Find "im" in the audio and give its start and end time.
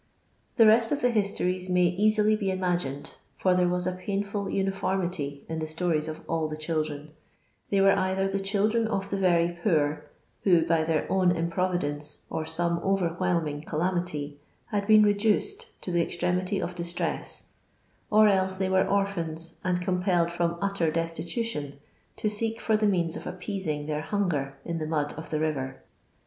11.35-11.51